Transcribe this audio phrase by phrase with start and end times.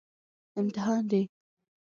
[0.59, 1.21] امتحان دی